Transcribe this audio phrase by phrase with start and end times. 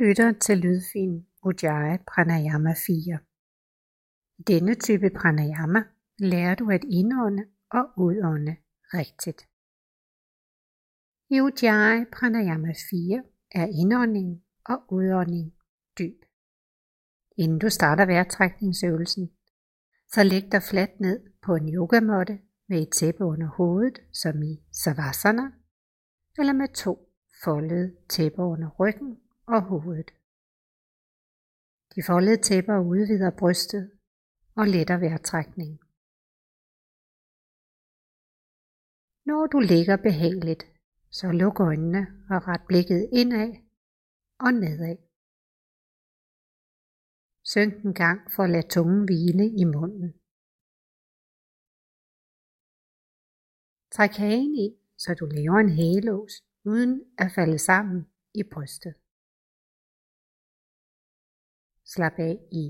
[0.00, 3.18] lytter til lydfilen Ujjayi Pranayama 4.
[4.38, 5.82] I denne type pranayama
[6.18, 8.56] lærer du at indånde og udånde
[8.94, 9.40] rigtigt.
[11.30, 15.54] I Ujjayi Pranayama 4 er indånding og udånding
[15.98, 16.24] dyb.
[17.36, 19.30] Inden du starter vejrtrækningsøvelsen,
[20.12, 22.38] så læg dig fladt ned på en yogamåtte
[22.68, 25.50] med et tæppe under hovedet, som i Savasana,
[26.38, 27.12] eller med to
[27.44, 29.18] foldede tæpper under ryggen
[29.54, 30.10] og hovedet.
[31.94, 33.84] De foldede tæpper udvider brystet
[34.60, 35.78] og letter vejrtrækningen.
[39.28, 40.62] Når du ligger behageligt,
[41.18, 43.50] så luk øjnene og ret blikket indad
[44.44, 44.96] og nedad.
[47.52, 50.08] Synk en gang for at lade tungen hvile i munden.
[53.94, 58.00] Træk hagen ind, så du laver en hælås uden at falde sammen
[58.34, 58.94] i brystet.
[61.92, 62.64] Slap af i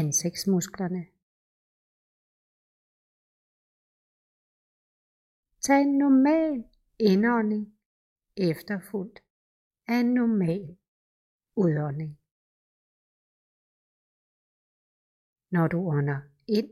[0.00, 1.02] ansigtsmusklerne.
[5.64, 6.56] Tag en normal
[6.98, 7.64] indånding
[8.36, 9.18] efterfulgt
[9.86, 10.78] af en normal
[11.56, 12.12] udånding.
[15.50, 16.20] Når du ånder
[16.58, 16.70] ind,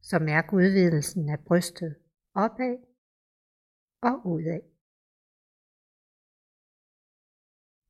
[0.00, 1.92] så mærk udvidelsen af brystet
[2.34, 2.76] opad
[4.08, 4.62] og udad.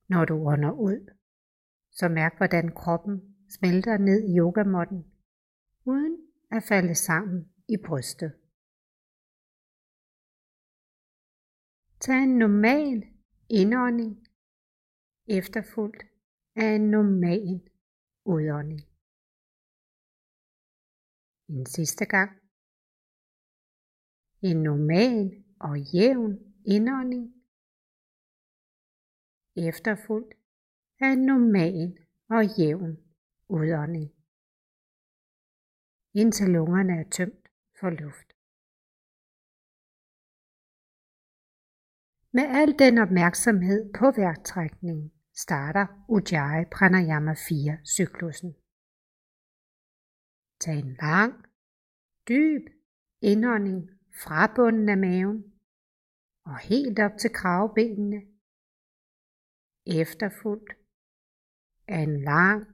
[0.08, 1.00] Når du ånder ud,
[1.98, 3.16] så mærk hvordan kroppen
[3.56, 5.00] smelter ned i yogamotten,
[5.84, 6.14] uden
[6.50, 8.32] at falde sammen i brystet.
[12.00, 12.96] Tag en normal
[13.50, 14.12] indånding
[15.38, 16.02] efterfulgt
[16.56, 17.70] af en normal
[18.24, 18.82] udånding.
[21.48, 22.30] En sidste gang.
[24.48, 26.32] En normal og jævn
[26.74, 27.26] indånding
[29.56, 30.43] efterfulgt
[31.10, 31.88] af normal
[32.34, 32.92] og jævn
[33.48, 34.10] udånding,
[36.20, 37.44] indtil lungerne er tømt
[37.80, 38.28] for luft.
[42.36, 45.12] Med al den opmærksomhed på vejrtrækningen
[45.44, 48.52] starter Ujjayi Pranayama 4 cyklusen.
[50.60, 51.32] Tag en lang,
[52.28, 52.64] dyb
[53.20, 53.80] indånding
[54.22, 55.40] fra bunden af maven
[56.44, 58.20] og helt op til kravbenene,
[59.86, 60.83] efterfulgt
[61.88, 62.66] af en lang,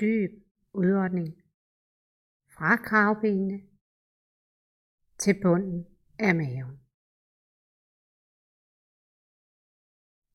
[0.00, 0.30] dyb
[0.72, 1.34] udånding
[2.54, 3.58] fra kravbenene
[5.18, 5.86] til bunden
[6.18, 6.76] af maven.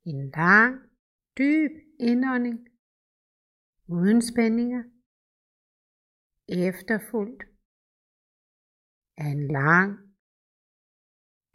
[0.06, 0.73] En lang,
[1.38, 2.68] dyb indånding
[3.88, 4.84] uden spændinger,
[6.47, 7.44] efterfuldt
[9.17, 9.91] af en lang,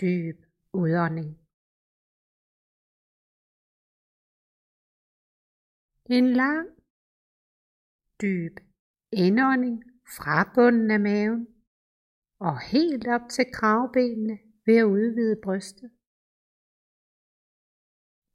[0.00, 0.38] dyb
[0.72, 1.39] udånding.
[6.16, 6.68] En lang,
[8.22, 8.54] dyb
[9.12, 9.84] indånding
[10.16, 11.46] fra bunden af maven
[12.40, 15.90] og helt op til kravbenene ved at udvide brystet.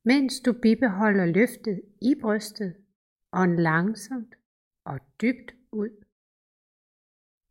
[0.05, 2.71] Mens du bibeholder løftet i brystet
[3.31, 4.33] og langsomt
[4.85, 5.93] og dybt ud,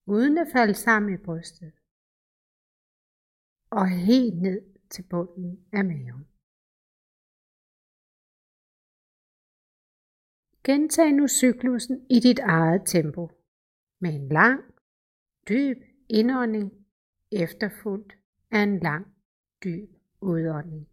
[0.06, 1.72] uden at falde sammen i brystet
[3.70, 4.60] og helt ned
[4.90, 6.33] til bunden af maven.
[10.66, 13.30] Gentag nu cyklusen i dit eget tempo
[14.00, 14.60] med en lang,
[15.48, 16.72] dyb indånding
[17.32, 18.12] efterfulgt
[18.50, 19.06] af en lang,
[19.64, 20.88] dyb udånding.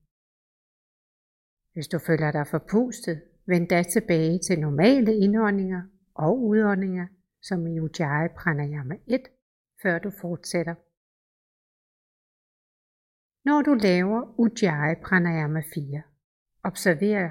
[1.74, 5.82] Hvis du føler dig forpustet, vend da tilbage til normale indåndinger
[6.14, 7.08] og udåndinger,
[7.42, 9.22] som i Ujjayi Pranayama 1,
[9.82, 10.76] før du fortsætter.
[13.46, 16.02] Når du laver Ujjayi Pranayama 4,
[16.64, 17.30] observer,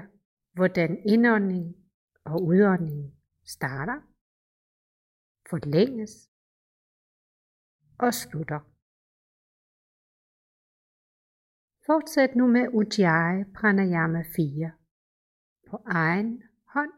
[0.53, 1.80] hvordan indåndingen
[2.25, 3.99] og udåndingen starter,
[5.49, 6.13] forlænges
[7.99, 8.61] og slutter.
[11.85, 14.71] Fortsæt nu med Ujjayi Pranayama 4
[15.69, 16.93] på egen hånd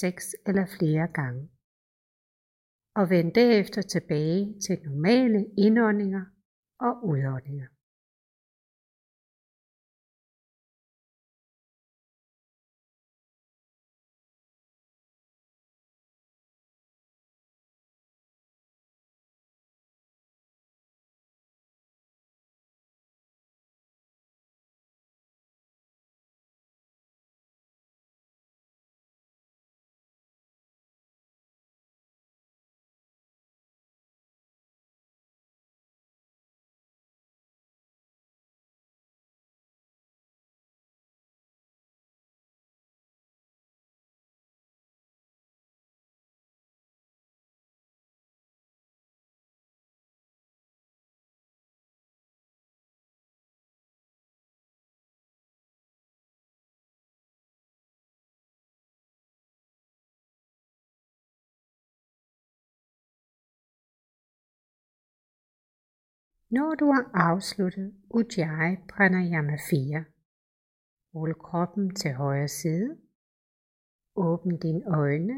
[0.00, 1.50] seks eller flere gange.
[2.94, 6.24] Og vend derefter tilbage til normale indåndinger
[6.78, 7.68] og udåndinger.
[66.56, 70.04] Når du har afsluttet Ujjayi Pranayama 4,
[71.14, 72.88] rul kroppen til højre side,
[74.16, 75.36] åbn dine øjne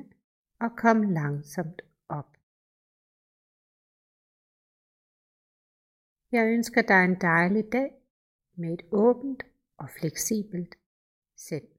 [0.60, 1.80] og kom langsomt
[2.18, 2.30] op.
[6.36, 7.90] Jeg ønsker dig en dejlig dag
[8.60, 9.42] med et åbent
[9.82, 10.74] og fleksibelt
[11.46, 11.69] sind.